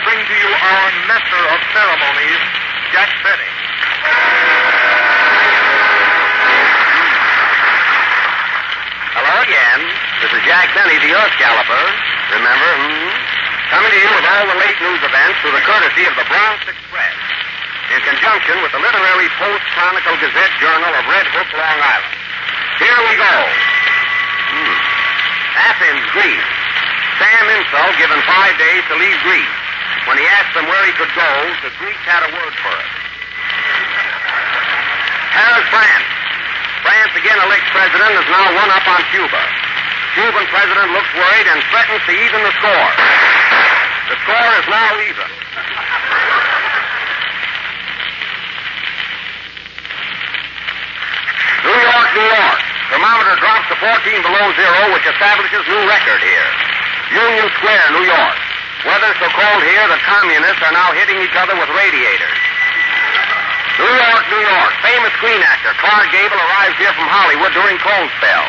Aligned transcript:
Bring 0.00 0.16
to 0.16 0.32
you 0.32 0.48
our 0.48 0.86
master 1.12 1.42
of 1.52 1.60
ceremonies, 1.76 2.40
Jack 2.88 3.12
Benny. 3.20 3.52
Hello 9.12 9.34
again. 9.44 9.80
This 10.24 10.32
is 10.32 10.40
Jack 10.48 10.72
Benny, 10.72 10.96
the 11.04 11.12
Earth 11.12 11.36
Galloper. 11.36 11.84
Remember? 12.32 12.70
Hmm? 12.80 13.12
Coming 13.76 13.92
to 13.92 14.00
you 14.00 14.10
with 14.16 14.24
all 14.24 14.46
the 14.48 14.58
late 14.64 14.80
news 14.80 15.02
events 15.04 15.36
through 15.44 15.52
the 15.52 15.64
courtesy 15.68 16.08
of 16.08 16.16
the 16.16 16.24
Bronx 16.32 16.64
Express. 16.64 17.16
In 17.92 18.00
conjunction 18.00 18.56
with 18.64 18.72
the 18.72 18.80
literary 18.80 19.28
Post 19.36 19.64
Chronicle 19.76 20.16
Gazette 20.16 20.54
Journal 20.64 20.96
of 20.96 21.04
Red 21.12 21.28
Hook, 21.28 21.48
Long 21.52 21.76
Island. 21.76 22.16
Here 22.80 23.00
we 23.04 23.14
go. 23.20 23.36
Hmm. 24.48 24.76
Athens, 25.60 26.04
Greece. 26.16 26.50
Sam 27.20 27.44
Insull 27.52 27.92
given 28.00 28.16
five 28.24 28.56
days 28.56 28.80
to 28.88 28.96
leave 28.96 29.20
Greece. 29.28 29.59
When 30.08 30.16
he 30.16 30.24
asked 30.24 30.54
them 30.56 30.64
where 30.64 30.84
he 30.88 30.92
could 30.96 31.12
go, 31.12 31.30
the 31.60 31.72
Greeks 31.76 32.04
had 32.08 32.24
a 32.24 32.30
word 32.32 32.54
for 32.64 32.72
it. 32.72 32.90
Paris, 35.36 35.66
France. 35.68 36.08
France 36.80 37.12
again 37.20 37.38
elects 37.44 37.68
president 37.70 38.12
is 38.16 38.26
now 38.32 38.46
one 38.56 38.70
up 38.72 38.86
on 38.88 39.00
Cuba. 39.12 39.42
Cuban 40.16 40.46
president 40.48 40.88
looks 40.96 41.12
worried 41.14 41.46
and 41.52 41.60
threatens 41.70 42.02
to 42.08 42.12
even 42.16 42.40
the 42.42 42.52
score. 42.58 42.90
The 44.10 44.16
score 44.24 44.50
is 44.58 44.66
now 44.66 44.90
even. 45.04 45.28
New 51.62 51.78
York, 51.78 52.08
New 52.16 52.28
York. 52.40 52.60
Thermometer 52.90 53.36
drops 53.38 53.68
to 53.68 53.76
14 53.78 54.22
below 54.24 54.46
zero, 54.58 54.80
which 54.96 55.06
establishes 55.06 55.62
new 55.68 55.82
record 55.86 56.20
here. 56.24 56.48
Union 57.14 57.46
Square, 57.60 57.86
New 57.94 58.06
York. 58.08 58.39
Weather 58.80 59.12
so 59.20 59.28
cold 59.28 59.60
here 59.60 59.84
that 59.92 60.00
communists 60.08 60.62
are 60.64 60.72
now 60.72 60.88
hitting 60.96 61.20
each 61.20 61.36
other 61.36 61.52
with 61.52 61.68
radiators. 61.76 62.40
New 63.76 63.92
York, 63.92 64.24
New 64.32 64.40
York. 64.40 64.72
Famous 64.80 65.12
screen 65.20 65.40
actor 65.44 65.76
Clark 65.76 66.08
Gable 66.08 66.40
arrives 66.40 66.76
here 66.80 66.92
from 66.96 67.04
Hollywood 67.04 67.52
during 67.52 67.76
cold 67.84 68.08
spell. 68.16 68.46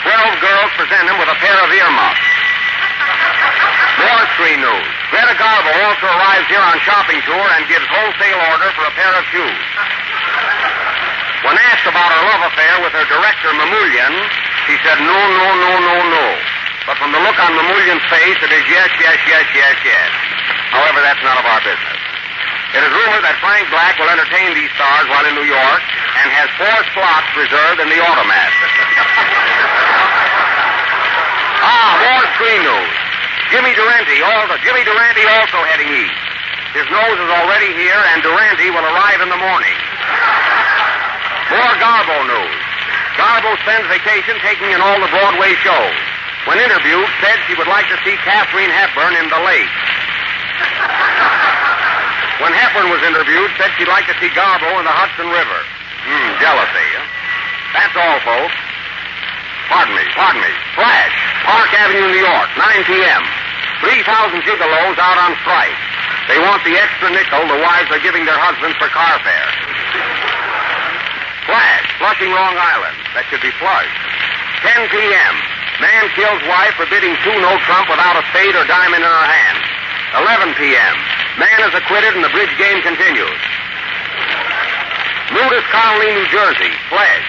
Twelve 0.00 0.34
girls 0.40 0.70
present 0.80 1.04
him 1.12 1.16
with 1.20 1.28
a 1.28 1.38
pair 1.44 1.58
of 1.60 1.68
earmuffs. 1.68 2.24
More 4.00 4.24
screen 4.36 4.64
news. 4.64 4.88
Greta 5.12 5.36
Garbo 5.36 5.72
also 5.88 6.08
arrives 6.08 6.48
here 6.48 6.64
on 6.64 6.76
shopping 6.80 7.20
tour 7.28 7.48
and 7.56 7.68
gives 7.68 7.84
wholesale 7.88 8.40
order 8.56 8.68
for 8.76 8.84
a 8.88 8.94
pair 8.96 9.12
of 9.12 9.24
shoes. 9.28 9.64
When 11.44 11.56
asked 11.68 11.84
about 11.84 12.10
her 12.16 12.22
love 12.32 12.42
affair 12.48 12.74
with 12.80 12.92
her 12.96 13.06
director, 13.12 13.52
Mamoulian, 13.52 14.14
she 14.68 14.74
said 14.80 15.04
no, 15.04 15.20
no, 15.20 15.46
no, 15.52 15.72
no, 15.84 15.96
no. 16.00 16.55
But 16.86 17.02
from 17.02 17.10
the 17.10 17.18
look 17.18 17.34
on 17.42 17.50
Mamoulian's 17.50 18.06
face, 18.06 18.38
it 18.38 18.52
is 18.54 18.62
yes, 18.70 18.86
yes, 19.02 19.18
yes, 19.26 19.42
yes, 19.58 19.74
yes. 19.82 20.10
However, 20.70 21.02
that's 21.02 21.18
none 21.18 21.34
of 21.34 21.42
our 21.42 21.58
business. 21.66 21.98
It 22.78 22.82
is 22.86 22.92
rumored 22.94 23.26
that 23.26 23.34
Frank 23.42 23.66
Black 23.74 23.98
will 23.98 24.06
entertain 24.06 24.54
these 24.54 24.70
stars 24.78 25.10
while 25.10 25.26
in 25.26 25.34
New 25.34 25.50
York 25.50 25.82
and 25.82 26.30
has 26.30 26.46
four 26.54 26.78
slots 26.94 27.26
reserved 27.34 27.82
in 27.82 27.90
the 27.90 27.98
automat. 27.98 28.54
ah, 31.66 31.90
more 32.06 32.22
screen 32.38 32.62
news. 32.62 32.94
Jimmy 33.50 33.74
Durante, 33.74 34.22
also, 34.22 34.54
Jimmy 34.62 34.86
Durante 34.86 35.26
also 35.42 35.58
heading 35.66 35.90
east. 35.90 36.14
His 36.74 36.86
nose 36.90 37.18
is 37.18 37.30
already 37.34 37.74
here, 37.74 38.02
and 38.14 38.22
Durante 38.22 38.70
will 38.70 38.86
arrive 38.86 39.26
in 39.26 39.30
the 39.30 39.38
morning. 39.42 39.74
More 41.50 41.74
Garbo 41.82 42.30
news. 42.30 42.62
Garbo 43.18 43.58
spends 43.66 43.90
vacation 43.90 44.38
taking 44.42 44.70
in 44.70 44.78
all 44.78 45.02
the 45.02 45.10
Broadway 45.10 45.50
shows. 45.66 45.98
When 46.46 46.62
interviewed, 46.62 47.10
said 47.18 47.36
she 47.50 47.58
would 47.58 47.66
like 47.66 47.90
to 47.90 47.98
see 48.06 48.14
Katharine 48.22 48.70
Hepburn 48.70 49.18
in 49.18 49.26
The 49.26 49.40
Lake. 49.42 49.74
When 52.38 52.54
Hepburn 52.54 52.86
was 52.86 53.02
interviewed, 53.02 53.50
said 53.58 53.74
she'd 53.74 53.90
like 53.90 54.06
to 54.06 54.16
see 54.22 54.30
Garbo 54.30 54.78
in 54.78 54.86
the 54.86 54.94
Hudson 54.94 55.26
River. 55.26 55.60
Hmm, 56.06 56.30
jealousy, 56.38 56.88
huh? 56.94 57.06
That's 57.74 57.96
all, 57.98 58.18
folks. 58.22 58.54
Pardon 59.66 59.98
me, 59.98 60.06
pardon 60.14 60.38
me. 60.38 60.52
Flash, 60.78 61.16
Park 61.42 61.70
Avenue, 61.74 62.14
New 62.14 62.22
York, 62.22 62.48
9 62.54 62.86
p.m. 62.86 63.22
3,000 63.82 64.46
gigolos 64.46 64.96
out 65.02 65.18
on 65.18 65.34
strike. 65.42 65.80
They 66.30 66.38
want 66.38 66.62
the 66.62 66.78
extra 66.78 67.10
nickel 67.10 67.42
the 67.50 67.58
wives 67.58 67.90
are 67.90 68.02
giving 68.04 68.22
their 68.22 68.38
husbands 68.38 68.78
for 68.78 68.86
car 68.94 69.18
fare. 69.26 69.50
Flash, 71.50 71.86
Flushing, 71.98 72.30
Long 72.30 72.54
Island. 72.54 72.94
That 73.18 73.26
should 73.30 73.42
be 73.42 73.50
flush. 73.58 73.90
10 74.62 74.86
p.m. 74.94 75.55
Man 75.80 76.08
kills 76.16 76.40
wife 76.48 76.72
for 76.80 76.88
bidding 76.88 77.12
two 77.20 77.36
no 77.40 77.52
trump 77.68 77.88
without 77.92 78.16
a 78.16 78.24
spade 78.32 78.56
or 78.56 78.64
diamond 78.64 79.04
in 79.04 79.10
her 79.10 79.26
hand. 79.28 79.58
11 80.24 80.56
p.m. 80.56 80.96
Man 81.36 81.58
is 81.68 81.74
acquitted 81.76 82.16
and 82.16 82.24
the 82.24 82.32
bridge 82.32 82.52
game 82.56 82.80
continues. 82.80 83.40
Nudist 85.36 85.68
Colony, 85.68 86.16
New 86.16 86.28
Jersey. 86.32 86.72
Flash. 86.88 87.28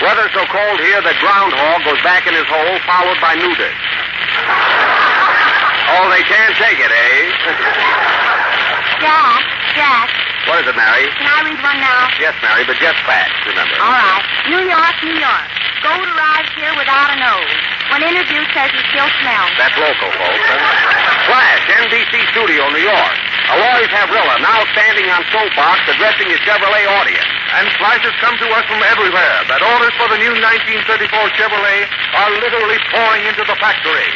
Weather 0.00 0.32
so 0.32 0.48
cold 0.48 0.80
here 0.80 1.04
that 1.04 1.12
groundhog 1.20 1.84
goes 1.84 2.00
back 2.00 2.24
in 2.24 2.32
his 2.32 2.48
hole, 2.48 2.80
followed 2.88 3.20
by 3.20 3.36
nudist. 3.36 3.84
Oh, 5.92 6.08
they 6.08 6.24
can't 6.24 6.56
take 6.56 6.80
it, 6.80 6.88
eh? 6.88 7.20
Jack, 9.04 9.44
Jack, 9.76 10.08
what 10.48 10.64
is 10.64 10.72
it, 10.72 10.76
Mary? 10.76 11.04
can 11.20 11.28
I 11.28 11.44
read 11.44 11.60
one 11.60 11.78
now? 11.84 12.08
Yes, 12.16 12.32
Mary, 12.40 12.64
but 12.64 12.80
just 12.80 12.96
fast, 13.04 13.28
remember. 13.44 13.76
All 13.76 13.92
right. 13.92 14.24
New 14.48 14.64
York, 14.64 14.96
New 15.04 15.20
York. 15.20 15.59
Gold 15.80 16.04
arrives 16.04 16.52
here 16.60 16.72
without 16.76 17.08
a 17.08 17.16
nose. 17.16 17.56
When 17.88 18.04
interviewed, 18.04 18.46
says 18.52 18.70
he 18.70 18.82
still 18.92 19.10
smells. 19.24 19.52
That's 19.56 19.74
local, 19.80 20.12
folks. 20.12 20.46
Flash, 21.26 21.62
NBC 21.88 22.12
Studio, 22.30 22.68
New 22.70 22.84
York. 22.84 23.16
Aloy 23.50 23.82
Havrilla 23.90 24.36
now 24.44 24.62
standing 24.76 25.10
on 25.10 25.24
soapbox 25.34 25.82
addressing 25.90 26.30
his 26.30 26.38
Chevrolet 26.46 26.86
audience. 26.86 27.26
And 27.56 27.66
flashes 27.82 28.14
come 28.22 28.38
to 28.38 28.48
us 28.54 28.62
from 28.70 28.78
everywhere 28.86 29.42
that 29.50 29.58
orders 29.58 29.90
for 29.98 30.06
the 30.06 30.22
new 30.22 30.30
1934 30.38 31.34
Chevrolet 31.34 31.82
are 32.14 32.30
literally 32.38 32.78
pouring 32.94 33.26
into 33.26 33.42
the 33.42 33.56
factory. 33.58 34.06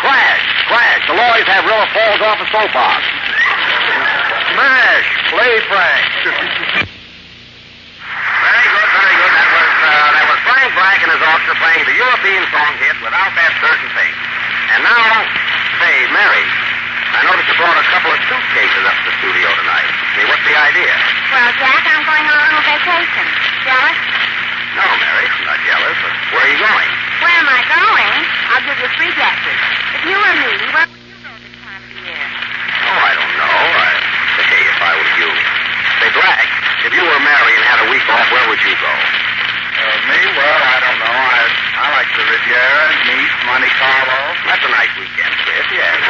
Crash, 0.00 0.46
crash. 0.70 1.04
Aloy 1.12 1.44
Havrilla 1.44 1.86
falls 1.92 2.20
off 2.24 2.38
a 2.40 2.48
soapbox. 2.54 3.02
Smash! 4.54 5.08
Play, 5.28 5.54
Frank. 5.68 6.86
Very 8.16 8.68
good, 8.72 8.88
very 8.96 9.16
good. 9.16 9.32
That 9.36 9.48
was 9.52 9.70
uh, 9.76 10.08
that 10.16 10.26
was 10.30 10.40
Frank 11.16 11.32
Black 11.32 11.40
and 11.40 11.48
his 11.48 11.56
orchestra 11.56 11.56
playing 11.56 11.84
the 11.88 11.96
European 11.96 12.42
song 12.52 12.72
hit 12.76 12.96
without 13.00 13.32
that 13.32 13.52
certain 13.64 13.88
thing. 13.96 14.12
And 14.76 14.80
now, 14.84 15.08
say, 15.80 15.94
Mary, 16.12 16.44
I 17.16 17.20
noticed 17.24 17.48
you 17.48 17.56
brought 17.56 17.78
a 17.78 17.86
couple 17.88 18.12
of 18.12 18.20
suitcases 18.28 18.84
up 18.84 18.96
to 19.00 19.04
the 19.08 19.14
studio 19.24 19.48
tonight. 19.56 19.90
Say, 20.12 20.24
what's 20.28 20.44
the 20.44 20.56
idea? 20.56 20.92
Well, 21.32 21.50
Jack, 21.56 21.82
I'm 21.88 22.04
going 22.04 22.26
on 22.28 22.36
a 22.36 22.44
little 22.52 22.66
vacation. 22.68 23.26
Jealous? 23.64 24.00
No, 24.76 24.86
Mary, 25.00 25.24
I'm 25.24 25.44
not 25.48 25.60
jealous. 25.64 25.96
But 26.04 26.12
where 26.36 26.44
are 26.44 26.52
you 26.52 26.60
going? 26.60 26.90
Where 27.24 27.36
am 27.40 27.48
I 27.48 27.60
going? 27.64 28.14
I'll 28.52 28.64
give 28.66 28.76
you 28.76 28.88
three 29.00 29.12
guesses. 29.16 29.60
If 29.96 30.02
you 30.04 30.16
were 30.20 30.36
me, 30.36 30.52
where 30.76 30.84
would 30.84 31.00
you 31.00 31.16
go 31.24 31.32
this 31.32 31.56
time 31.64 31.80
of 31.80 31.88
the 31.96 32.00
year? 32.04 32.24
Oh, 32.92 33.00
I 33.00 33.12
don't 33.16 33.34
know. 33.40 33.56
I, 33.72 33.88
say, 34.36 34.60
if 34.68 34.80
I 34.84 34.92
were 35.00 35.12
you. 35.16 35.30
Say, 35.96 36.10
Black, 36.12 36.48
if 36.84 36.92
you 36.92 37.00
were 37.00 37.20
Mary 37.24 37.52
and 37.56 37.64
had 37.64 37.80
a 37.80 37.88
week 37.88 38.04
off, 38.12 38.28
where 38.28 38.46
would 38.52 38.60
you 38.60 38.76
go? 38.76 38.92
Uh, 39.76 39.96
me? 40.08 40.20
Well, 40.32 40.60
I 40.60 40.76
don't 40.80 40.98
know. 41.04 41.16
I, 41.16 41.40
I 41.76 41.86
like 42.00 42.08
the 42.16 42.24
Riviera, 42.24 42.84
Nice, 43.06 43.34
Monte 43.44 43.70
Carlo. 43.76 44.20
That's 44.48 44.64
a 44.64 44.72
nice 44.72 44.92
weekend 44.96 45.32
trip, 45.36 45.66
yes. 45.68 46.00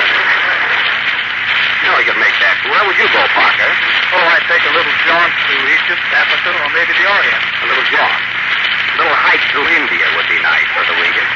You 1.83 1.89
know, 1.91 1.99
you 1.99 2.07
could 2.07 2.23
make 2.23 2.37
that. 2.47 2.57
Where 2.67 2.83
would 2.87 2.99
you 2.99 3.11
go, 3.11 3.23
Parker? 3.35 3.73
Oh, 4.15 4.27
I'd 4.39 4.47
take 4.47 4.63
a 4.67 4.73
little 4.75 4.97
jaunt 5.07 5.35
to 5.51 5.55
Egypt, 5.67 6.03
Africa, 6.15 6.51
or 6.63 6.69
maybe 6.79 6.95
the 6.95 7.07
Orient. 7.11 7.43
A 7.63 7.67
little 7.67 7.87
jaunt. 7.91 8.23
A 8.23 8.97
little 9.03 9.19
hike 9.19 9.45
through 9.51 9.67
India 9.67 10.07
would 10.15 10.31
be 10.31 10.39
nice 10.47 10.71
for 10.71 10.87
the 10.87 10.97
weekend. 11.03 11.31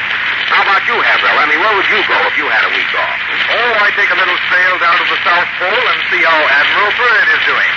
How 0.51 0.63
about 0.67 0.83
you, 0.87 0.95
Havrilla? 0.99 1.35
I 1.35 1.47
mean, 1.51 1.59
where 1.59 1.75
would 1.75 1.87
you 1.87 1.99
go 2.07 2.17
if 2.27 2.35
you 2.35 2.47
had 2.47 2.63
a 2.67 2.71
week 2.75 2.91
off? 2.95 3.19
Oh, 3.55 3.71
I'd 3.87 3.95
take 3.95 4.11
a 4.11 4.19
little 4.19 4.39
sail 4.51 4.75
down 4.79 4.95
to 4.99 5.05
the 5.07 5.19
South 5.23 5.47
Pole 5.59 5.85
and 5.95 5.99
see 6.11 6.23
how 6.23 6.35
Admiral 6.35 6.91
Byrd 6.95 7.27
is 7.27 7.43
doing. 7.47 7.71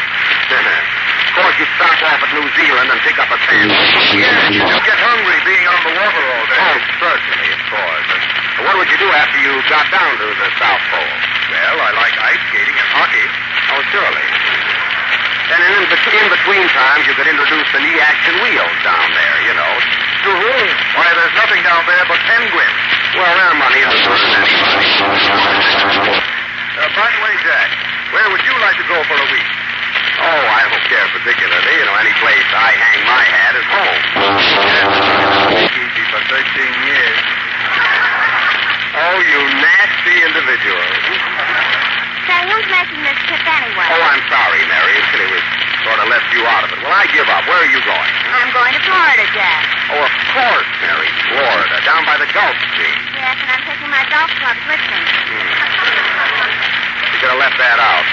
of 0.51 1.33
course, 1.39 1.55
you'd 1.59 1.75
stop 1.79 1.99
off 2.11 2.19
at 2.23 2.31
New 2.35 2.47
Zealand 2.59 2.91
and 2.91 2.94
pick 3.05 3.21
up 3.21 3.29
a 3.29 3.39
sandwich. 3.45 4.17
Yes, 4.17 4.49
you 4.49 4.65
get 4.65 4.97
hungry 4.97 5.39
being 5.45 5.67
on 5.69 5.81
the 5.85 5.93
water 5.93 6.25
all 6.25 6.47
day. 6.49 6.57
Oh, 6.57 6.81
certainly, 7.05 7.49
of 7.53 7.63
course. 7.69 8.09
But 8.57 8.63
what 8.65 8.75
would 8.81 8.89
you 8.89 8.97
do 8.97 9.09
after 9.13 9.39
you 9.45 9.53
got 9.69 9.85
down 9.93 10.13
to 10.17 10.27
the 10.33 10.49
South 10.57 10.81
Pole? 10.89 11.15
Well, 11.53 11.77
I 11.85 11.91
like 12.01 12.17
ice 12.17 12.43
skating 12.49 12.77
and 12.81 12.89
hockey. 12.97 13.27
Oh, 13.77 13.81
surely. 13.93 14.27
Then 15.53 15.61
in, 15.61 15.85
in 15.85 16.27
between 16.33 16.65
times, 16.73 17.05
you 17.05 17.13
could 17.13 17.29
introduce 17.29 17.69
the 17.77 17.81
knee 17.85 18.01
action 18.01 18.41
wheels 18.41 18.77
down 18.81 19.09
there, 19.13 19.37
you 19.45 19.53
know. 19.53 19.73
To 20.25 20.31
whom? 20.33 20.67
Why, 20.97 21.13
there's 21.13 21.37
nothing 21.37 21.61
down 21.61 21.85
there 21.85 22.05
but 22.09 22.17
penguins. 22.25 22.81
Well, 23.13 23.29
their 23.37 23.55
money 23.61 23.81
is 23.85 23.93
as 23.93 24.01
good 24.01 24.17
as 24.17 24.33
anybody. 24.33 24.89
Uh, 26.75 26.89
by 26.97 27.09
the 27.13 27.21
way, 27.21 27.35
Jack, 27.45 27.69
where 28.17 28.27
would 28.33 28.41
you 28.49 28.57
like 28.65 28.81
to 28.81 28.87
go 28.89 28.97
for 29.05 29.21
a 29.21 29.29
week? 29.29 29.64
Oh, 30.21 30.45
I 30.47 30.63
don't 30.71 30.87
care 30.87 31.09
particularly. 31.11 31.73
You 31.75 31.85
know, 31.91 31.97
any 31.99 32.15
place 32.23 32.49
I 32.55 32.71
hang 32.71 33.01
my 33.03 33.25
hat 33.27 33.53
is 33.59 33.67
home. 33.67 34.03
Easy 35.75 36.05
for 36.15 36.21
13 36.31 36.87
years. 36.87 37.19
Oh, 38.95 39.17
you 39.27 39.41
nasty 39.59 40.17
individual. 40.23 40.87
Say, 42.31 42.41
who's 42.47 42.69
making 42.71 43.03
this 43.03 43.19
trip 43.27 43.43
anyway? 43.43 43.91
Oh, 43.91 44.03
I'm 44.07 44.23
sorry, 44.31 44.63
Mary. 44.71 44.95
It 44.97 45.05
really 45.13 45.29
was 45.35 45.45
sort 45.83 45.99
of 45.99 46.07
left 46.09 46.31
you 46.31 46.41
out 46.47 46.63
of 46.65 46.71
it. 46.73 46.79
Well, 46.81 46.95
I 46.95 47.05
give 47.11 47.27
up. 47.29 47.43
Where 47.45 47.59
are 47.59 47.69
you 47.75 47.83
going? 47.85 48.13
I'm 48.33 48.49
going 48.55 48.73
to 48.73 48.81
Florida, 48.87 49.27
Jack. 49.35 49.63
Oh, 49.93 50.01
of 50.01 50.15
course, 50.33 50.71
Mary. 50.81 51.11
Florida, 51.29 51.77
down 51.85 52.07
by 52.07 52.17
the 52.23 52.31
Gulf 52.33 52.57
Stream. 52.73 52.99
Yes, 53.19 53.37
and 53.45 53.51
I'm 53.51 53.63
taking 53.67 53.91
my 53.91 54.07
golf 54.09 54.31
clubs 54.41 54.63
with 54.71 54.81
me. 54.89 55.01
Hmm. 55.29 55.51
You 57.13 57.19
could 57.19 57.31
have 57.35 57.43
left 57.43 57.59
that 57.59 57.79
out. 57.83 58.07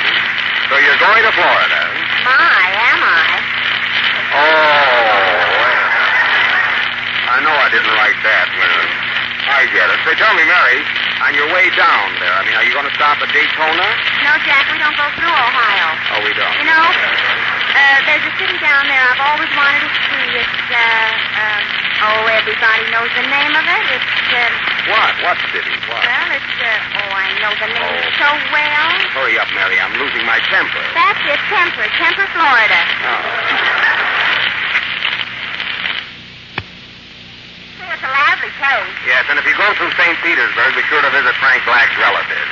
So 0.68 0.80
you're 0.80 1.00
going 1.00 1.24
to 1.24 1.32
Florida? 1.36 1.82
My, 2.22 2.66
am 2.92 3.02
I? 3.02 3.30
Oh. 4.32 5.42
I 7.32 7.38
know 7.42 7.56
I 7.56 7.68
didn't 7.72 7.94
write 7.96 8.20
that. 8.22 8.46
Well, 8.54 8.82
I 9.52 9.66
get 9.74 9.88
it. 9.90 9.98
Say, 10.06 10.14
tell 10.20 10.36
me, 10.38 10.46
Mary, 10.46 10.80
on 11.26 11.32
your 11.34 11.50
way 11.50 11.72
down 11.74 12.14
there, 12.22 12.34
I 12.36 12.46
mean, 12.46 12.56
are 12.56 12.66
you 12.68 12.74
going 12.76 12.86
to 12.86 12.94
stop 12.94 13.18
at 13.24 13.30
Daytona? 13.34 13.88
No, 14.22 14.32
Jack, 14.46 14.70
we 14.70 14.78
don't 14.78 14.96
go 15.00 15.08
through 15.18 15.32
Ohio. 15.32 15.88
Oh, 16.14 16.22
we 16.22 16.32
don't. 16.38 16.56
You 16.62 16.68
know, 16.70 16.86
uh, 16.86 17.98
there's 18.06 18.26
a 18.30 18.34
city 18.38 18.58
down 18.62 18.86
there 18.86 19.02
I've 19.02 19.24
always 19.26 19.52
wanted 19.58 19.82
to 19.82 19.92
see. 20.12 20.28
It's, 20.46 20.68
uh, 20.70 20.78
uh, 20.78 21.81
oh, 22.02 22.22
everybody 22.34 22.84
knows 22.92 23.12
the 23.16 23.26
name 23.30 23.54
of 23.56 23.66
it. 23.66 23.86
It's, 23.94 24.12
uh, 24.34 24.50
What? 24.92 25.14
What 25.24 25.38
city? 25.54 25.74
What? 25.88 26.02
well, 26.04 26.30
it's, 26.34 26.54
uh, 26.62 26.98
oh, 27.02 27.12
I 27.14 27.28
know 27.42 27.54
the 27.58 27.70
name 27.70 28.02
Oh. 28.02 28.20
so 28.22 28.30
well. 28.50 28.90
Hurry 29.14 29.38
up, 29.38 29.50
Mary. 29.54 29.78
I'm 29.80 29.94
losing 30.02 30.26
my 30.26 30.40
temper. 30.50 30.82
That's 30.98 31.22
it, 31.30 31.42
Temper, 31.50 31.86
Temper, 32.02 32.26
Florida. 32.34 32.80
Oh. 33.06 33.22
Say, 37.78 37.88
it's 37.94 38.04
a 38.06 38.12
lively 38.12 38.52
place. 38.58 38.96
Yes, 39.06 39.24
and 39.30 39.38
if 39.40 39.46
you 39.46 39.56
go 39.58 39.68
through 39.78 39.92
St. 39.98 40.18
Petersburg, 40.26 40.76
be 40.76 40.84
sure 40.90 41.02
to 41.02 41.10
visit 41.14 41.34
Frank 41.42 41.62
Black's 41.66 41.96
relatives. 41.98 42.52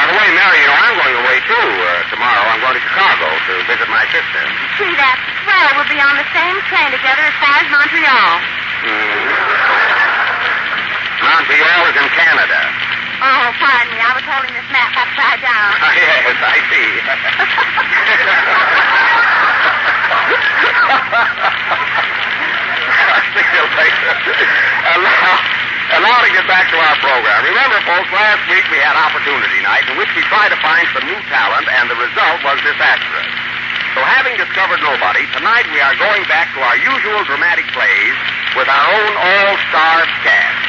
By 0.00 0.08
the 0.08 0.16
way, 0.16 0.32
Mary, 0.32 0.64
you 0.64 0.66
know, 0.72 0.80
I'm 0.80 0.96
going 0.96 1.12
away, 1.12 1.44
too. 1.44 1.60
Uh, 1.60 2.00
tomorrow 2.08 2.40
I'm 2.48 2.56
going 2.64 2.72
to 2.72 2.80
Chicago 2.80 3.36
to 3.36 3.52
visit 3.68 3.84
my 3.92 4.00
sister. 4.08 4.40
See, 4.80 4.96
that's 4.96 5.20
swell. 5.44 5.76
We'll 5.76 5.92
be 5.92 6.00
on 6.00 6.16
the 6.16 6.24
same 6.32 6.56
train 6.72 6.88
together 6.88 7.20
as 7.20 7.36
far 7.36 7.52
as 7.60 7.68
Montreal. 7.68 8.32
Hmm. 8.80 9.28
Montreal 11.20 11.80
is 11.92 12.00
in 12.00 12.08
Canada. 12.16 12.60
Oh, 13.20 13.52
pardon 13.60 13.92
me. 13.92 14.00
I 14.00 14.16
was 14.16 14.24
holding 14.24 14.56
this 14.56 14.64
map 14.72 14.88
upside 14.96 15.44
down. 15.44 15.68
yes, 16.00 16.32
I 16.48 16.56
see. 16.72 16.88
I 23.04 23.20
see 23.36 23.48
you 23.52 23.64
later. 23.68 24.16
Now, 24.96 25.59
and 25.90 26.06
now 26.06 26.18
to 26.22 26.30
get 26.30 26.46
back 26.46 26.70
to 26.70 26.78
our 26.78 26.96
program. 27.02 27.40
Remember, 27.50 27.78
folks, 27.82 28.10
last 28.14 28.46
week 28.46 28.62
we 28.70 28.78
had 28.78 28.94
Opportunity 28.94 29.58
Night 29.66 29.90
in 29.90 29.98
which 29.98 30.10
we 30.14 30.22
tried 30.30 30.54
to 30.54 30.58
find 30.62 30.86
some 30.94 31.02
new 31.02 31.18
talent, 31.26 31.66
and 31.66 31.90
the 31.90 31.98
result 31.98 32.38
was 32.46 32.58
disastrous. 32.62 33.30
So 33.98 34.00
having 34.06 34.38
discovered 34.38 34.78
nobody, 34.86 35.26
tonight 35.34 35.66
we 35.74 35.82
are 35.82 35.98
going 35.98 36.22
back 36.30 36.54
to 36.54 36.62
our 36.62 36.78
usual 36.78 37.26
dramatic 37.26 37.66
plays 37.74 38.16
with 38.54 38.70
our 38.70 38.86
own 38.86 39.12
all-star 39.18 40.06
cast. 40.22 40.62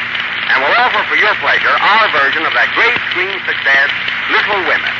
And 0.50 0.58
we'll 0.58 0.74
offer 0.74 1.06
for 1.06 1.14
your 1.14 1.32
pleasure 1.38 1.70
our 1.70 2.06
version 2.10 2.42
of 2.42 2.52
that 2.58 2.66
great 2.74 2.98
screen 3.14 3.38
success, 3.46 3.90
Little 4.26 4.58
Women. 4.66 4.94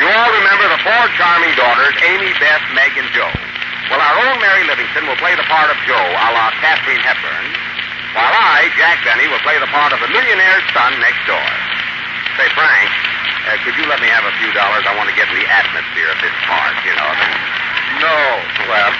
You 0.00 0.08
all 0.08 0.30
remember 0.40 0.72
the 0.72 0.80
four 0.88 1.04
charming 1.20 1.52
daughters, 1.52 1.94
Amy, 2.00 2.32
Beth, 2.40 2.64
Meg, 2.72 2.96
and 2.96 3.12
Jo. 3.12 3.28
Well, 3.92 4.00
our 4.00 4.16
own 4.24 4.40
Mary 4.40 4.64
Livingstone 4.64 5.04
will 5.04 5.20
play 5.20 5.36
the 5.36 5.44
part 5.52 5.68
of 5.68 5.76
Jo, 5.84 6.00
a 6.00 6.26
la 6.32 6.48
Katharine 6.64 7.04
Hepburn, 7.04 7.67
while 8.16 8.32
I, 8.32 8.72
Jack 8.76 9.04
Benny, 9.04 9.28
will 9.28 9.42
play 9.44 9.58
the 9.60 9.68
part 9.68 9.92
of 9.92 10.00
the 10.00 10.08
millionaire's 10.08 10.64
son 10.72 10.96
next 11.00 11.20
door. 11.28 11.48
Say, 12.40 12.48
Frank, 12.56 12.90
uh, 13.48 13.56
could 13.64 13.76
you 13.76 13.84
let 13.90 14.00
me 14.00 14.08
have 14.08 14.24
a 14.24 14.34
few 14.40 14.48
dollars? 14.56 14.84
I 14.88 14.94
want 14.96 15.10
to 15.10 15.16
get 15.16 15.28
in 15.28 15.36
the 15.36 15.48
atmosphere 15.48 16.08
of 16.08 16.18
this 16.24 16.36
part, 16.48 16.76
you 16.86 16.94
know. 16.96 17.10
No. 18.00 18.18
Well, 18.68 18.92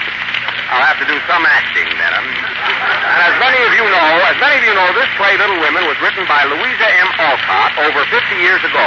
I'll 0.69 0.85
have 0.85 1.01
to 1.01 1.09
do 1.09 1.17
some 1.25 1.45
acting 1.49 1.89
then. 1.89 2.13
Um, 2.13 2.29
and 2.29 3.21
as 3.25 3.37
many 3.41 3.61
of 3.65 3.73
you 3.73 3.87
know, 3.89 4.09
as 4.29 4.37
many 4.37 4.57
of 4.61 4.65
you 4.69 4.75
know, 4.77 4.89
this 4.93 5.09
play, 5.17 5.33
Little 5.41 5.61
Women, 5.61 5.89
was 5.89 5.97
written 6.05 6.29
by 6.29 6.45
Louisa 6.45 6.89
M. 7.01 7.09
Alcott 7.17 7.73
over 7.89 8.05
50 8.13 8.37
years 8.37 8.61
ago, 8.61 8.87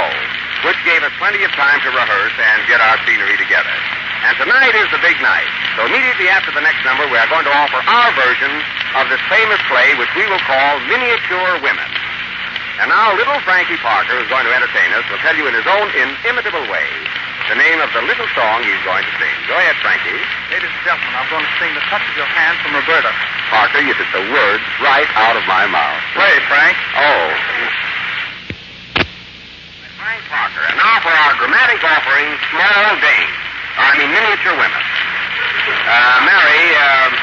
which 0.62 0.78
gave 0.86 1.02
us 1.02 1.10
plenty 1.18 1.42
of 1.42 1.50
time 1.58 1.82
to 1.82 1.90
rehearse 1.90 2.36
and 2.38 2.62
get 2.70 2.78
our 2.78 2.98
scenery 3.02 3.34
together. 3.34 3.74
And 4.22 4.38
tonight 4.38 4.78
is 4.78 4.86
the 4.94 5.02
big 5.02 5.18
night. 5.18 5.50
So 5.74 5.90
immediately 5.90 6.30
after 6.30 6.54
the 6.54 6.62
next 6.62 6.86
number, 6.86 7.02
we 7.10 7.18
are 7.18 7.26
going 7.26 7.42
to 7.42 7.54
offer 7.54 7.82
our 7.82 8.10
version 8.14 8.62
of 9.00 9.08
this 9.08 9.22
famous 9.28 9.60
play, 9.68 9.94
which 9.96 10.12
we 10.16 10.26
will 10.28 10.42
call 10.44 10.80
Miniature 10.88 11.60
Women. 11.64 11.90
And 12.80 12.88
now, 12.88 13.14
little 13.14 13.38
Frankie 13.46 13.78
Parker, 13.78 14.18
is 14.18 14.28
going 14.28 14.44
to 14.44 14.52
entertain 14.52 14.90
us, 14.96 15.04
will 15.12 15.22
tell 15.22 15.36
you 15.36 15.46
in 15.46 15.54
his 15.54 15.68
own 15.68 15.86
inimitable 15.92 16.66
way 16.72 16.88
the 17.50 17.58
name 17.58 17.84
of 17.84 17.90
the 17.92 18.00
little 18.06 18.28
song 18.32 18.62
he's 18.62 18.80
going 18.86 19.02
to 19.02 19.14
sing. 19.18 19.36
Go 19.50 19.58
ahead, 19.58 19.76
Frankie. 19.82 20.14
Ladies 20.54 20.70
and 20.70 20.82
gentlemen, 20.86 21.12
I'm 21.12 21.28
going 21.28 21.44
to 21.44 21.54
sing 21.58 21.74
The 21.74 21.84
Touch 21.90 22.00
of 22.00 22.14
Your 22.14 22.30
Hand 22.30 22.54
from 22.64 22.72
Roberta. 22.78 23.10
Parker, 23.50 23.82
you 23.84 23.92
took 23.92 24.08
the 24.14 24.24
words 24.30 24.64
right 24.80 25.10
out 25.18 25.36
of 25.36 25.44
my 25.44 25.68
mouth. 25.68 26.00
Play, 26.14 26.32
Frank. 26.48 26.76
Oh. 26.96 27.28
Frank 30.00 30.22
Parker. 30.30 30.64
And 30.70 30.80
now 30.80 30.96
for 31.02 31.12
our 31.12 31.34
dramatic 31.36 31.82
offering, 31.82 32.30
Small 32.56 32.88
Dames. 33.04 33.36
I 33.76 34.00
mean, 34.00 34.08
Miniature 34.16 34.56
Women. 34.56 34.82
Uh, 35.82 36.18
Mary, 36.24 36.62
uh, 36.78 37.21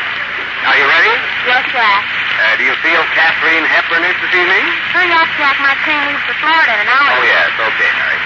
are 0.67 0.77
you 0.77 0.87
ready? 0.87 1.13
Yes, 1.47 1.63
Jack. 1.71 2.03
Uh, 2.39 2.55
do 2.59 2.63
you 2.67 2.75
feel 2.83 3.03
Katharine 3.15 3.63
Hepburnish 3.67 4.15
this 4.19 4.33
evening? 4.35 4.65
Hurry 4.95 5.11
up, 5.15 5.27
Jack. 5.39 5.55
My 5.63 5.75
train 5.83 5.99
leaves 6.07 6.23
for 6.27 6.35
Florida 6.39 6.71
in 6.75 6.87
an 6.87 6.89
hour. 6.91 7.19
Oh, 7.19 7.23
yes. 7.23 7.51
Okay, 7.55 7.91
Mary. 7.99 8.19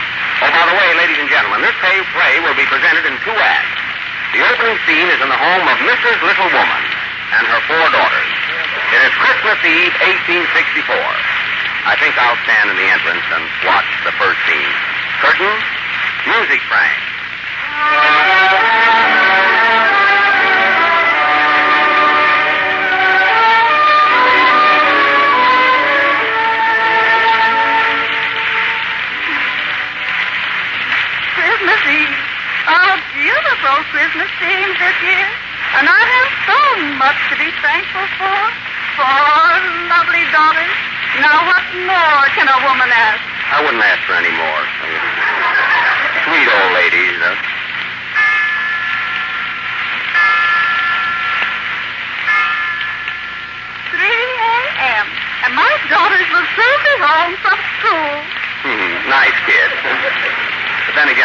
Oh, 0.43 0.49
by 0.53 0.63
the 0.69 0.75
way, 0.77 0.89
ladies 0.97 1.17
and 1.21 1.29
gentlemen, 1.29 1.61
this 1.61 1.73
play, 1.81 1.97
play 2.13 2.33
will 2.41 2.57
be 2.57 2.65
presented 2.69 3.05
in 3.05 3.15
two 3.25 3.33
acts. 3.37 3.79
The 4.33 4.41
opening 4.49 4.77
scene 4.89 5.09
is 5.13 5.19
in 5.21 5.29
the 5.29 5.37
home 5.37 5.65
of 5.69 5.77
Mrs. 5.85 6.17
Little 6.25 6.49
Woman 6.49 6.83
and 7.37 7.43
her 7.47 7.61
four 7.69 7.85
daughters. 7.93 8.33
It 8.93 9.01
is 9.05 9.13
Christmas 9.17 9.57
Eve, 9.65 9.93
1864. 10.33 10.93
I 11.85 11.93
think 12.01 12.17
I'll 12.17 12.37
stand 12.45 12.69
in 12.73 12.77
the 12.77 12.89
entrance 12.89 13.25
and 13.29 13.43
watch 13.65 13.89
the 14.05 14.13
first 14.17 14.39
scene. 14.49 14.73
Curtain, 15.21 15.53
music, 16.25 16.61
Frank. 16.65 16.97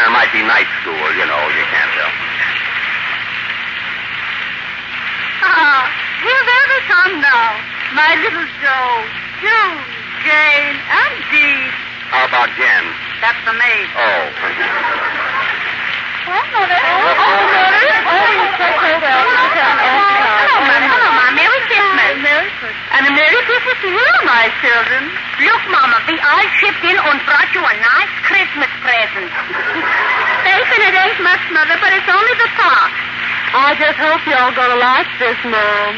But 0.09 0.17
then 0.17 0.25
again, 0.25 0.25
it 0.25 0.25
might 0.25 0.33
be 0.33 0.41
night 0.41 0.69
school, 0.81 1.05
you 1.12 1.27
know, 1.29 1.43
you 1.53 1.65
can't 1.69 1.93
tell. 1.93 2.12
Ah, 5.45 5.85
here 6.25 6.43
there 6.49 6.67
they 6.73 6.83
come 6.88 7.21
now. 7.21 7.61
My 7.93 8.17
little 8.17 8.49
Joe, 8.61 9.05
June, 9.45 9.77
Jane, 10.25 10.81
and 10.81 11.15
Dee. 11.29 11.69
How 12.09 12.25
about 12.25 12.49
Jen? 12.57 12.85
That's 13.21 13.37
the 13.45 13.53
maid. 13.53 13.88
Oh. 13.97 14.33
Oh, 16.29 16.45
Mother. 16.57 16.73
Oh, 16.73 17.05
Mother. 17.05 18.00
Oh, 18.09 18.33
you 18.33 18.49
so 18.57 18.67
cold 18.81 19.05
out. 19.05 19.29
Hello, 19.29 19.45
Mother. 20.65 20.88
Hello, 20.88 21.09
Mom. 21.21 21.37
Merry 21.37 22.48
Christmas. 22.59 22.75
And 22.91 23.07
a 23.07 23.12
Merry 23.15 23.41
Christmas 23.47 23.77
to 23.87 23.91
you, 23.95 24.09
my 24.27 24.50
children. 24.59 25.03
Look, 25.47 25.62
Mama, 25.71 26.03
we 26.11 26.19
all 26.19 26.47
shipped 26.59 26.83
in 26.83 26.99
and 26.99 27.19
brought 27.23 27.50
you 27.55 27.62
a 27.62 27.75
nice 27.79 28.15
Christmas 28.27 28.71
present. 28.83 29.31
safe 30.43 30.71
and 30.75 30.83
it 30.91 30.95
ain't 30.99 31.21
much, 31.23 31.45
Mother, 31.55 31.79
but 31.79 31.95
it's 31.95 32.11
only 32.11 32.35
the 32.35 32.50
park. 32.59 32.93
I 33.49 33.73
just 33.81 33.97
hope 33.97 34.21
y'all 34.29 34.53
gonna 34.53 34.77
like 34.77 35.09
this, 35.23 35.38
Mom. 35.47 35.93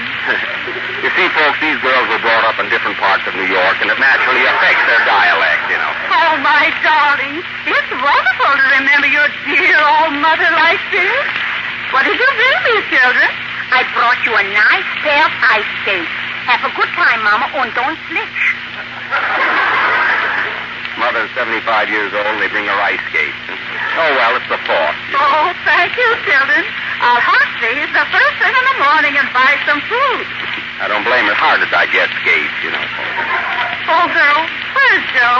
you 1.02 1.10
see, 1.16 1.28
folks, 1.34 1.58
these 1.64 1.80
girls 1.82 2.06
were 2.12 2.22
brought 2.22 2.44
up 2.46 2.60
in 2.62 2.68
different 2.70 2.94
parts 3.00 3.24
of 3.26 3.34
New 3.34 3.48
York, 3.48 3.76
and 3.82 3.90
it 3.90 3.98
naturally 3.98 4.44
affects 4.44 4.84
their 4.84 5.02
dialect, 5.08 5.64
you 5.66 5.78
know. 5.80 5.92
Oh, 6.14 6.32
my 6.44 6.70
darling. 6.84 7.42
It's 7.66 7.90
wonderful 7.90 8.52
to 8.54 8.64
remember 8.84 9.08
your 9.08 9.28
dear 9.48 9.80
old 9.80 10.14
mother 10.20 10.50
like 10.60 10.82
this. 10.94 11.24
What 11.90 12.06
did 12.06 12.20
you 12.20 12.30
bring 12.36 12.58
me, 12.68 12.76
children? 12.92 13.28
I 13.72 13.82
brought 13.98 14.20
you 14.28 14.36
a 14.36 14.44
nice 14.54 14.90
pair 15.02 15.24
of 15.24 15.32
ice 15.42 15.70
skates. 15.82 16.29
Have 16.50 16.66
a 16.66 16.74
good 16.74 16.90
time, 16.98 17.22
Mama, 17.22 17.46
and 17.62 17.70
don't 17.78 17.94
slip. 18.10 18.26
Mother's 20.98 21.30
75 21.38 21.62
years 21.86 22.10
old, 22.10 22.26
and 22.26 22.42
they 22.42 22.50
bring 22.50 22.66
her 22.66 22.80
ice 22.82 22.98
skates. 23.06 23.38
Oh, 23.94 24.10
well, 24.18 24.34
it's 24.34 24.50
the 24.50 24.58
fourth. 24.66 24.98
Oh, 25.14 25.54
thank 25.62 25.94
you, 25.94 26.10
children. 26.26 26.66
I'll 27.06 27.22
hunt 27.22 27.54
these 27.62 27.86
the 27.94 28.02
first 28.02 28.34
thing 28.42 28.50
in 28.50 28.64
the 28.66 28.78
morning 28.82 29.14
and 29.14 29.30
buy 29.30 29.54
some 29.62 29.78
food. 29.86 30.26
I 30.82 30.90
don't 30.90 31.06
blame 31.06 31.30
her. 31.30 31.38
Hard 31.38 31.62
to 31.62 31.70
digest 31.70 32.18
skates, 32.18 32.58
you 32.66 32.74
know. 32.74 32.82
Oh, 33.86 34.10
girl, 34.10 34.42
where's 34.74 35.06
Jo? 35.14 35.30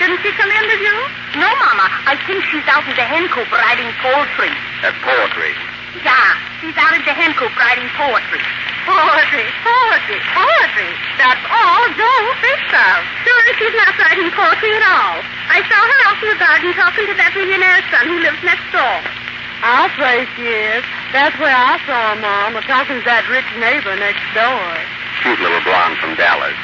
Didn't 0.00 0.24
she 0.24 0.32
come 0.40 0.48
in, 0.48 0.64
did 0.72 0.80
you? 0.80 0.96
No, 1.36 1.52
Mama. 1.52 1.84
I 2.08 2.16
think 2.24 2.48
she's 2.48 2.64
out 2.64 2.88
in 2.88 2.96
the 2.96 3.04
hen 3.04 3.28
coop 3.28 3.52
writing 3.52 3.92
poetry. 4.00 4.56
That's 4.80 4.96
poetry. 5.04 5.52
Yeah, 6.00 6.32
she's 6.64 6.72
out 6.80 6.96
in 6.96 7.04
the 7.04 7.12
hen 7.12 7.36
coop 7.36 7.52
writing 7.60 7.92
poetry. 7.92 8.40
Poetry, 8.88 9.46
poetry, 9.60 10.20
poetry. 10.32 10.90
That's 11.20 11.44
all 11.52 11.82
Jo 11.92 12.12
thinks 12.40 12.72
of. 12.72 12.98
Sure, 13.28 13.44
she's 13.60 13.76
not 13.76 13.92
writing 14.00 14.32
poetry 14.32 14.72
at 14.72 14.84
all. 14.88 15.20
I 15.52 15.60
saw 15.68 15.80
her 15.80 16.00
out 16.08 16.18
in 16.24 16.28
the 16.32 16.40
garden 16.40 16.72
talking 16.72 17.04
to 17.06 17.14
that 17.20 17.36
millionaire's 17.36 17.84
son 17.92 18.08
who 18.08 18.18
lives 18.24 18.40
next 18.40 18.64
door. 18.72 18.96
I'll 19.60 19.92
say 20.00 20.24
she 20.36 20.48
is. 20.48 20.82
That's 21.12 21.36
where 21.36 21.52
I 21.52 21.76
saw 21.84 22.16
her, 22.16 22.20
Mom, 22.24 22.56
talking 22.64 22.96
to 22.96 23.04
that 23.04 23.28
rich 23.28 23.44
neighbor 23.60 23.92
next 24.00 24.24
door. 24.32 24.64
Cute 25.20 25.40
little 25.44 25.60
blonde 25.60 26.00
from 26.00 26.16
Dallas. 26.16 26.56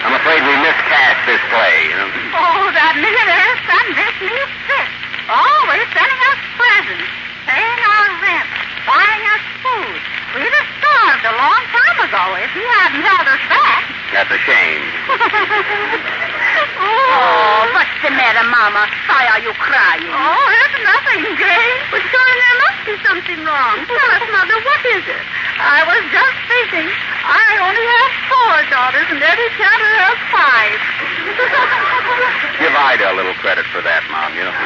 I'm 0.00 0.16
afraid 0.16 0.40
we 0.40 0.54
miscast 0.64 1.20
this 1.28 1.42
play, 1.52 1.76
you 1.92 1.96
know. 2.00 2.08
Oh, 2.32 2.72
that 2.72 2.96
millionaire's 2.96 3.60
son 3.68 3.86
makes 3.92 4.20
me 4.24 4.36
sick. 4.64 4.88
Always 5.28 5.84
sending 5.92 6.20
us 6.32 6.40
presents, 6.56 7.10
paying 7.44 7.80
our 7.84 8.06
rent, 8.24 8.48
buying 8.88 9.24
us 9.36 9.44
food. 9.60 10.00
We'd 10.36 10.52
have 10.52 10.68
starved 10.76 11.24
a 11.24 11.32
long 11.32 11.62
time 11.72 11.98
ago 12.04 12.22
if 12.44 12.52
he 12.52 12.60
hadn't 12.60 13.00
held 13.00 13.24
us 13.24 13.40
back. 13.48 13.82
That's 14.12 14.28
a 14.28 14.40
shame. 14.44 14.84
Oh, 16.76 17.68
what's 17.72 17.96
the 18.04 18.12
matter, 18.12 18.44
Mama? 18.48 18.88
Why 19.08 19.24
are 19.32 19.40
you 19.40 19.52
crying? 19.56 20.08
Oh, 20.08 20.44
it's 20.60 20.78
nothing, 20.84 21.24
Jane. 21.36 21.78
But 21.88 22.00
surely 22.04 22.36
there 22.36 22.58
must 22.64 22.80
be 22.84 22.94
something 23.04 23.40
wrong. 23.44 23.76
Tell 23.88 24.10
us, 24.12 24.24
Mother, 24.28 24.56
what 24.60 24.82
is 24.92 25.04
it? 25.04 25.24
I 25.60 25.84
was 25.88 26.02
just 26.12 26.36
thinking. 26.48 26.88
I 26.88 27.50
only 27.64 27.84
have 27.84 28.12
four 28.28 28.56
daughters, 28.72 29.08
and 29.08 29.20
Eddie 29.20 29.52
Cantor 29.56 29.94
has 30.04 30.18
five. 30.32 30.80
Give 32.60 32.72
Ida 32.76 33.12
a 33.12 33.16
little 33.16 33.36
credit 33.40 33.64
for 33.72 33.80
that, 33.84 34.04
Mom, 34.12 34.32
you 34.36 34.44
know. 34.44 34.56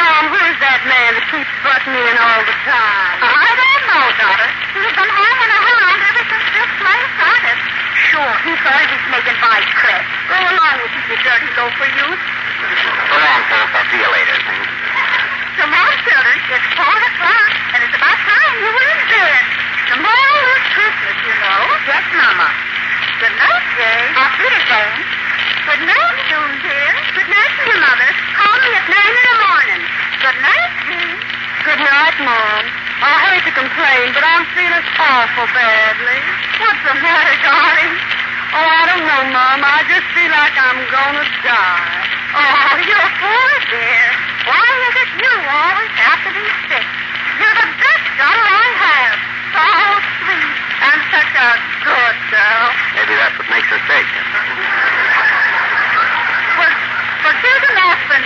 Mom, 0.00 0.24
who's 0.32 0.56
that 0.64 0.80
man 0.86 1.10
that 1.18 1.26
keeps 1.32 1.52
butting 1.64 1.96
in 1.96 2.14
all 2.20 2.42
the 2.44 2.56
time? 2.64 3.16
I 3.20 3.48
don't 3.56 3.69
know, 4.00 4.10
daughter. 4.16 4.48
He's 4.72 4.94
been 4.96 5.12
hanging 5.12 5.52
around 5.60 5.98
ever 6.00 6.24
since 6.24 6.46
this 6.56 6.70
play 6.80 7.00
started. 7.20 7.56
Sure, 8.08 8.34
he 8.48 8.52
thought 8.64 8.80
he 8.80 8.96
was 8.96 9.06
making 9.12 9.36
vice 9.44 9.72
crest. 9.76 10.08
Go 10.32 10.40
along 10.40 10.76
with 10.80 10.92
you, 10.96 11.02
you 11.12 11.16
dirty 11.20 11.50
loafer, 11.52 11.88
you. 12.00 12.08
So 12.08 13.16
long, 13.20 13.42
folks. 13.52 13.72
I'll 13.76 13.88
see 13.92 14.00
you 14.00 14.08
later. 14.08 14.36
Come 15.60 15.72
on, 15.76 15.92
children. 16.00 16.36
It's 16.48 16.68
four 16.80 16.96
o'clock, 16.96 17.52
and 17.76 17.80
it's 17.84 17.96
about 18.00 18.18
time 18.24 18.54
you 18.64 18.70
were 18.72 18.88
in 18.88 19.02
bed. 19.12 19.42
Tomorrow 19.92 20.40
is 20.48 20.64
Christmas, 20.72 21.16
you 21.20 21.34
know. 21.36 21.60
Yes, 21.84 22.04
Mama. 22.16 22.48
Good 23.20 23.36
night, 23.36 23.64
Jane. 23.76 24.12
Auf 24.16 24.32
Wiedersehen. 24.40 24.96
Good 25.68 25.82
night, 25.84 26.16
June, 26.32 26.54
dear. 26.64 26.88
Good 27.20 27.28
night 27.28 27.52
to 27.52 27.62
you, 27.68 27.76
Mother. 27.84 28.10
Call 28.32 28.56
me 28.64 28.70
at 28.80 28.86
nine 28.88 29.12
in 29.12 29.26
the 29.28 29.38
morning. 29.44 29.82
Good 30.24 30.38
night, 30.40 30.72
Jane. 30.88 31.18
Good 31.68 31.80
night, 31.84 32.16
Mom. 32.24 32.64
I 33.00 33.12
hate 33.28 33.40
to 34.00 34.12
but 34.16 34.24
I'm 34.24 34.46
feeling 34.56 34.86
awful 34.96 35.44
badly. 35.52 36.18
What's 36.56 36.82
the 36.88 36.96
matter, 37.04 37.36
darling? 37.44 37.92
Oh, 38.56 38.64
I 38.64 38.82
don't 38.88 39.04
know, 39.04 39.22
Mom. 39.28 39.60
I 39.60 39.84
just 39.92 40.08
feel 40.16 40.32
like 40.32 40.56
I'm 40.56 40.80
gonna 40.88 41.26
die. 41.44 42.00
Oh, 42.32 42.80
you're 42.88 43.12
poor, 43.20 43.52
dear. 43.68 44.04
Why 44.48 44.64
is 44.88 44.94
it 45.04 45.10
you 45.20 45.34
always 45.52 45.94
have 46.00 46.20
to 46.24 46.30
be 46.32 46.44
sick? 46.72 46.88
You're 47.44 47.56
the 47.60 47.68
best 47.76 48.06
daughter 48.16 48.46
I 48.48 48.68
have. 48.88 49.16
So 49.52 49.64
sweet 50.24 50.56
and 50.80 51.00
such 51.12 51.32
a 51.36 51.50
good 51.84 52.16
girl. 52.32 52.66
Maybe 52.96 53.12
that's 53.20 53.36
what 53.36 53.48
makes 53.52 53.68
her 53.68 53.80
sick. 53.84 54.06
Well, 56.56 56.72
forget 57.20 57.60
an 57.68 57.76
aspirin, 57.84 58.24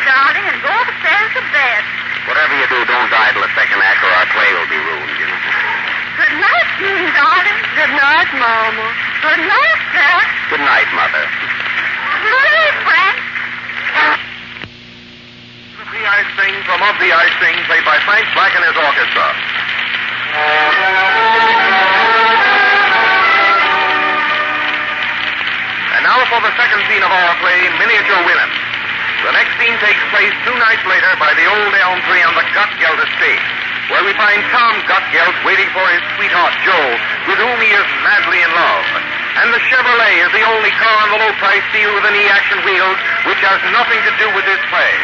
Chevrolet 39.75 40.23
is 40.23 40.31
the 40.31 40.47
only 40.55 40.71
car 40.79 40.97
on 41.03 41.11
the 41.11 41.19
low-price 41.19 41.67
deal 41.75 41.91
with 41.99 42.07
a 42.07 42.13
knee-action 42.15 42.63
wheels, 42.63 42.95
which 43.27 43.43
has 43.43 43.59
nothing 43.75 43.99
to 44.07 44.13
do 44.23 44.31
with 44.31 44.47
this 44.47 44.63
play. 44.71 44.95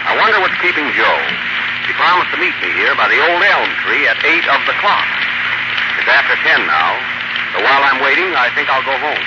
I 0.00 0.16
wonder 0.16 0.40
what's 0.40 0.56
keeping 0.64 0.88
Jo. 0.96 1.12
He 1.84 1.92
promised 1.92 2.32
to 2.32 2.40
meet 2.40 2.56
me 2.64 2.72
here 2.72 2.96
by 2.96 3.12
the 3.12 3.20
old 3.20 3.44
elm 3.44 3.68
tree 3.84 4.08
at 4.08 4.16
8 4.24 4.40
of 4.56 4.64
the 4.64 4.72
clock. 4.80 5.08
It's 6.00 6.08
after 6.08 6.32
10 6.40 6.64
now, 6.64 6.96
so 7.52 7.60
while 7.60 7.84
I'm 7.84 8.00
waiting, 8.00 8.32
I 8.32 8.48
think 8.56 8.72
I'll 8.72 8.80
go 8.80 8.96
home. 8.96 9.24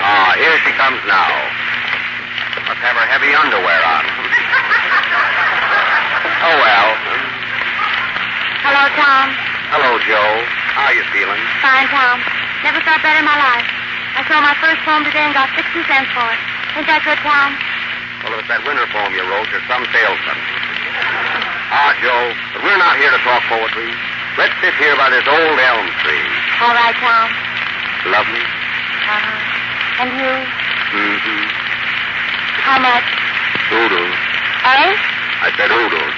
Ah, 0.00 0.32
here 0.32 0.56
she 0.64 0.72
comes 0.80 1.04
now. 1.04 1.28
Must 2.56 2.80
have 2.80 2.96
her 2.96 3.08
heavy 3.12 3.36
underwear 3.36 3.84
on. 3.84 4.17
Oh, 6.38 6.54
well. 6.54 6.90
Hello, 8.62 8.84
Tom. 8.94 9.26
Hello, 9.74 9.90
Jo. 10.06 10.22
How 10.78 10.86
are 10.86 10.94
you 10.94 11.02
feeling? 11.10 11.42
Fine, 11.58 11.90
Tom. 11.90 12.22
Never 12.62 12.78
felt 12.86 13.02
better 13.02 13.18
in 13.18 13.26
my 13.26 13.34
life. 13.34 13.66
I 14.14 14.22
sold 14.30 14.46
my 14.46 14.54
first 14.62 14.78
home 14.86 15.02
today 15.02 15.26
and 15.26 15.34
got 15.34 15.50
60 15.58 15.66
cents 15.90 16.10
for 16.14 16.22
it. 16.30 16.40
Ain't 16.78 16.86
that 16.86 17.02
good, 17.02 17.18
Tom? 17.26 17.58
Well, 18.22 18.38
if 18.38 18.46
it's 18.46 18.50
that 18.54 18.62
winter 18.62 18.86
poem 18.94 19.10
you 19.18 19.26
wrote, 19.26 19.50
you're 19.50 19.66
some 19.66 19.82
salesman. 19.90 20.38
Ah, 21.74 21.90
Jo, 21.98 22.14
but 22.54 22.62
we're 22.62 22.78
not 22.78 22.94
here 23.02 23.10
to 23.10 23.20
talk 23.26 23.42
poetry. 23.50 23.90
Let's 24.38 24.54
sit 24.62 24.74
here 24.78 24.94
by 24.94 25.10
this 25.10 25.26
old 25.26 25.58
elm 25.58 25.86
tree. 26.06 26.26
All 26.62 26.70
right, 26.70 26.94
Tom. 27.02 27.26
Lovely. 28.14 28.46
Uh-huh. 28.46 30.06
And 30.06 30.10
you? 30.14 30.34
Mm-hmm. 30.94 31.42
How 32.62 32.78
much? 32.78 33.06
Oodles. 33.74 34.18
Eh? 34.70 35.17
I 35.38 35.48
said 35.54 35.70
oodles. 35.70 36.14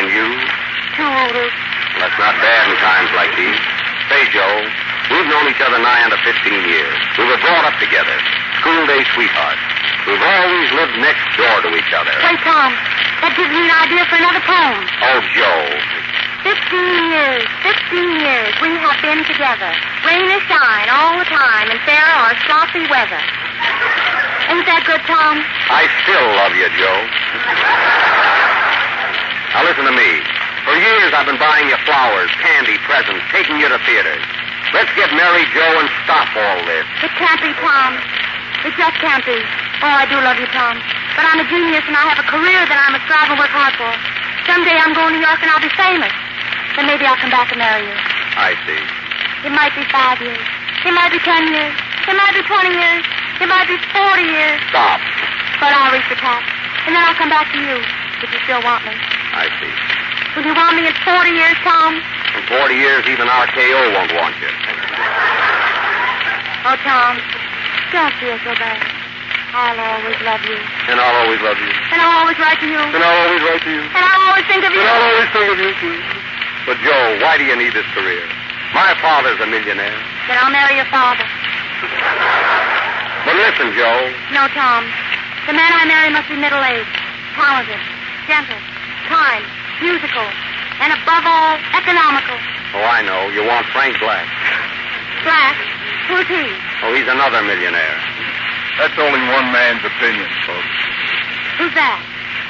and 0.00 0.06
you? 0.08 0.26
Two 0.96 1.04
oodles. 1.04 1.52
Well, 1.52 2.00
that's 2.08 2.16
not 2.16 2.34
bad 2.40 2.62
in 2.70 2.76
times 2.80 3.10
like 3.12 3.32
these. 3.36 3.60
Say, 4.08 4.22
Jo, 4.32 4.46
we've 5.12 5.28
known 5.28 5.46
each 5.52 5.60
other 5.60 5.78
nigh 5.78 6.02
under 6.02 6.16
15 6.24 6.32
years. 6.64 6.96
We 7.20 7.28
were 7.28 7.38
brought 7.44 7.68
up 7.68 7.76
together. 7.76 8.16
School 8.64 8.86
day 8.88 9.04
sweethearts. 9.12 9.60
We've 10.08 10.22
always 10.24 10.68
lived 10.72 10.96
next 10.96 11.28
door 11.36 11.56
to 11.68 11.70
each 11.76 11.92
other. 11.92 12.14
Say, 12.24 12.36
Tom, 12.40 12.72
that 13.20 13.36
gives 13.36 13.52
me 13.52 13.68
an 13.68 13.74
idea 13.84 14.02
for 14.08 14.16
another 14.16 14.40
poem. 14.48 14.80
Oh, 15.04 15.20
Jo. 15.36 15.52
Fifteen 16.40 17.12
years, 17.12 17.44
fifteen 17.60 18.16
years 18.16 18.52
we 18.64 18.72
have 18.80 18.96
been 19.04 19.20
together. 19.28 19.68
Rain 20.08 20.24
or 20.24 20.40
shine, 20.48 20.88
all 20.88 21.20
the 21.20 21.28
time, 21.28 21.68
in 21.68 21.76
fair 21.84 22.00
or 22.24 22.32
sloppy 22.48 22.88
weather. 22.88 23.20
Ain't 24.50 24.66
that 24.66 24.82
good, 24.82 24.98
Tom? 25.06 25.38
I 25.70 25.86
still 26.02 26.26
love 26.34 26.50
you, 26.58 26.66
Jo. 26.74 26.92
Now 29.54 29.62
listen 29.62 29.86
to 29.86 29.94
me. 29.94 30.10
For 30.66 30.74
years 30.74 31.14
I've 31.14 31.30
been 31.30 31.38
buying 31.38 31.70
you 31.70 31.78
flowers, 31.86 32.30
candy, 32.42 32.74
presents, 32.82 33.22
taking 33.30 33.62
you 33.62 33.70
to 33.70 33.78
theaters. 33.86 34.26
Let's 34.74 34.90
get 34.98 35.10
Mary 35.14 35.46
Joe 35.54 35.74
and 35.78 35.86
stop 36.02 36.30
all 36.34 36.58
this. 36.66 36.82
It 37.02 37.14
can't 37.14 37.38
be, 37.38 37.54
Tom. 37.62 37.94
It 38.66 38.74
just 38.74 38.96
can't 38.98 39.22
be. 39.22 39.38
Oh, 39.86 39.94
I 39.94 40.04
do 40.10 40.18
love 40.18 40.38
you, 40.42 40.50
Tom. 40.50 40.82
But 41.14 41.30
I'm 41.30 41.38
a 41.42 41.46
genius 41.46 41.86
and 41.86 41.94
I 41.94 42.10
have 42.10 42.18
a 42.18 42.26
career 42.26 42.60
that 42.66 42.78
I 42.78 42.86
must 42.90 43.06
strive 43.06 43.30
and 43.30 43.38
work 43.38 43.54
hard 43.54 43.74
for. 43.78 43.90
Someday 44.50 44.76
I'm 44.82 44.94
going 44.94 45.14
to 45.14 45.18
New 45.18 45.26
York 45.26 45.40
and 45.46 45.50
I'll 45.50 45.62
be 45.62 45.70
famous. 45.78 46.12
Then 46.74 46.90
maybe 46.90 47.06
I'll 47.06 47.18
come 47.18 47.30
back 47.30 47.54
and 47.54 47.58
marry 47.62 47.86
you. 47.86 47.96
I 48.34 48.58
see. 48.66 48.82
It 49.46 49.52
might 49.54 49.74
be 49.78 49.86
five 49.94 50.18
years. 50.18 50.42
It 50.86 50.94
might 50.94 51.14
be 51.14 51.22
ten 51.22 51.50
years. 51.54 51.74
It 52.06 52.14
might 52.18 52.34
be 52.34 52.42
twenty 52.46 52.74
years. 52.74 53.06
It 53.40 53.48
might 53.48 53.66
be 53.66 53.76
forty 53.90 54.24
years. 54.28 54.60
Stop. 54.68 55.00
But 55.58 55.72
I'll 55.72 55.92
reach 55.92 56.08
the 56.08 56.20
top. 56.20 56.44
And 56.86 56.96
then 56.96 57.02
I'll 57.04 57.16
come 57.16 57.28
back 57.28 57.48
to 57.52 57.58
you 57.60 57.76
if 58.24 58.28
you 58.32 58.40
still 58.44 58.60
want 58.64 58.84
me. 58.84 58.92
I 59.36 59.48
see. 59.60 59.72
Will 60.36 60.46
you 60.46 60.54
want 60.54 60.76
me 60.76 60.86
in 60.86 60.94
forty 61.04 61.32
years, 61.32 61.56
Tom? 61.64 62.00
In 62.30 62.46
40 62.46 62.74
years, 62.78 63.02
even 63.10 63.26
RKO 63.26 63.80
won't 63.90 64.14
want 64.14 64.38
you. 64.38 64.46
Oh, 66.62 66.76
Tom, 66.86 67.18
don't 67.90 68.14
feel 68.22 68.38
so 68.46 68.54
bad. 68.54 68.78
I'll 69.50 69.74
always 69.74 70.14
love 70.22 70.38
you. 70.46 70.54
And 70.86 71.02
I'll 71.02 71.26
always 71.26 71.42
love 71.42 71.58
you. 71.58 71.72
And 71.90 71.98
I'll 71.98 72.22
always 72.22 72.38
write 72.38 72.60
to 72.62 72.68
you. 72.70 72.78
And 72.78 73.02
I'll 73.02 73.26
always 73.26 73.42
write 73.42 73.62
to 73.66 73.70
you. 73.74 73.82
And 73.82 73.98
I'll 73.98 74.30
always 74.30 74.46
think 74.46 74.62
of 74.62 74.70
you. 74.70 74.78
And 74.78 74.88
I'll 74.94 75.10
always 75.10 75.30
think 75.34 75.50
of 75.50 75.58
you, 75.58 75.74
too. 75.82 75.98
But, 76.70 76.78
Jo, 76.86 77.18
why 77.18 77.34
do 77.34 77.42
you 77.42 77.56
need 77.58 77.74
this 77.74 77.86
career? 77.98 78.22
My 78.78 78.94
father's 79.02 79.40
a 79.42 79.46
millionaire. 79.50 79.98
Then 80.30 80.38
I'll 80.38 80.54
marry 80.54 80.78
your 80.78 80.86
father. 80.86 81.26
But 83.24 83.36
listen, 83.36 83.72
Jo. 83.76 83.90
No, 84.32 84.48
Tom. 84.56 84.84
The 85.46 85.56
man 85.56 85.72
I 85.72 85.84
marry 85.88 86.10
must 86.12 86.28
be 86.28 86.36
middle-aged, 86.36 86.94
talented, 87.34 87.80
gentle, 88.28 88.60
kind, 89.08 89.44
musical, 89.80 90.28
and 90.80 90.92
above 90.94 91.24
all, 91.24 91.56
economical. 91.74 92.36
Oh, 92.76 92.84
I 92.86 93.02
know. 93.02 93.28
You 93.32 93.42
want 93.44 93.66
Frank 93.72 93.98
Black. 93.98 94.28
Black. 95.24 95.56
Who's 96.08 96.28
he? 96.28 96.46
Oh, 96.84 96.92
he's 96.94 97.08
another 97.08 97.42
millionaire. 97.42 97.98
That's 98.78 98.96
only 98.96 99.20
one 99.32 99.52
man's 99.52 99.84
opinion, 99.84 100.28
folks. 100.46 100.76
Who's 101.58 101.74
that? 101.76 102.00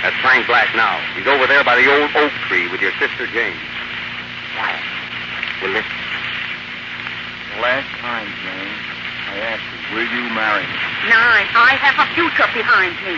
That's 0.02 0.16
Frank 0.24 0.46
Black 0.46 0.70
now. 0.74 0.96
He's 1.16 1.26
over 1.26 1.46
there 1.46 1.64
by 1.64 1.76
the 1.76 1.86
old 1.90 2.10
oak 2.14 2.32
tree 2.48 2.68
with 2.68 2.80
your 2.80 2.92
sister 2.96 3.26
Jane. 3.26 3.58
Quiet. 4.56 4.82
Well, 5.62 5.72
listen. 5.76 5.98
The 7.54 7.60
last 7.60 7.90
time, 8.00 8.26
Jane, 8.40 8.74
I 9.28 9.36
asked 9.52 9.66
you, 9.68 9.69
will 9.92 10.06
you 10.06 10.24
marry 10.30 10.62
me? 10.62 10.78
Nine. 11.10 11.46
I 11.54 11.74
have 11.78 11.98
a 11.98 12.06
future 12.14 12.46
behind 12.54 12.94
me. 13.02 13.16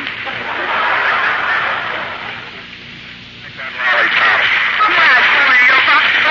Molly 3.83 4.09
Powell. 4.09 4.47
Come 4.81 4.95
on, 4.97 5.21
Julio. 5.33 5.77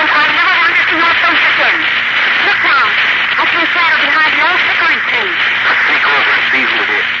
And 0.02 0.08
I 0.10 0.24
never 0.34 0.54
want 0.58 0.74
to 0.74 0.84
see 0.90 0.98
your. 0.98 1.14
Look, 2.42 2.58
Tom. 2.58 2.88
I 3.32 3.44
can 3.46 3.64
shadow 3.70 3.98
behind 4.02 4.30
the 4.34 4.42
old 4.42 4.60
pickering 4.66 5.02
tree. 5.08 5.32
Let's 5.66 5.80
sneak 5.86 6.04
over 6.06 6.32
and 6.32 6.44
see 6.50 6.64
who 6.66 6.78
it 6.82 6.90
is. 6.90 7.11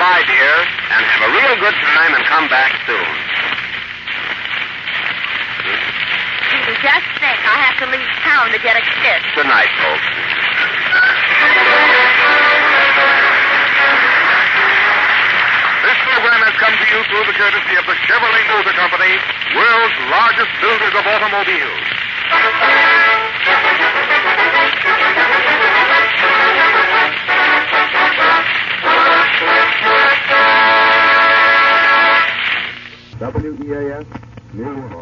Goodbye, 0.00 0.24
dear, 0.32 0.56
and 0.96 1.04
have 1.12 1.28
a 1.28 1.32
real 1.36 1.60
good 1.60 1.76
time 1.76 2.16
and 2.16 2.24
come 2.24 2.48
back 2.48 2.72
soon. 2.88 3.04
Peter, 6.48 6.72
just 6.80 7.04
think, 7.20 7.36
I 7.44 7.68
have 7.68 7.76
to 7.84 7.86
leave 7.92 8.08
town 8.24 8.48
to 8.48 8.56
get 8.64 8.80
a 8.80 8.84
kiss. 8.96 9.20
Good 9.36 9.44
night, 9.44 9.68
folks. 9.76 10.08
This 15.84 15.98
program 16.08 16.40
has 16.48 16.56
come 16.56 16.72
to 16.80 16.86
you 16.96 17.04
through 17.04 17.24
the 17.28 17.36
courtesy 17.36 17.76
of 17.76 17.84
the 17.84 17.96
Chevrolet 18.08 18.44
Motor 18.56 18.72
Company, 18.72 19.20
world's 19.52 20.00
largest 20.08 20.48
builders 20.64 20.96
of 20.96 21.04
automobiles. 21.04 21.84
WEAF, 33.20 34.06
New 34.54 34.90
York. 34.90 34.99